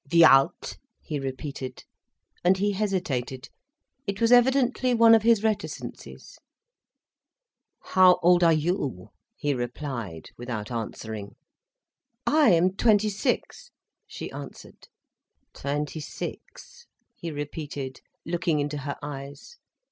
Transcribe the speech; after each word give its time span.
"Wie 0.11 0.23
alt?" 0.23 0.79
he 1.03 1.19
repeated. 1.19 1.83
And 2.43 2.57
he 2.57 2.71
hesitated. 2.71 3.49
It 4.07 4.19
was 4.19 4.31
evidently 4.31 4.95
one 4.95 5.13
of 5.13 5.21
his 5.21 5.43
reticencies. 5.43 6.39
"How 7.83 8.17
old 8.23 8.43
are 8.43 8.51
you?" 8.51 9.09
he 9.37 9.53
replied, 9.53 10.31
without 10.39 10.71
answering. 10.71 11.35
"I 12.25 12.49
am 12.49 12.71
twenty 12.73 13.09
six," 13.09 13.69
she 14.07 14.31
answered. 14.31 14.87
"Twenty 15.53 15.99
six," 15.99 16.87
he 17.15 17.29
repeated, 17.29 18.01
looking 18.25 18.59
into 18.59 18.79
her 18.79 18.97
eyes. 19.03 19.57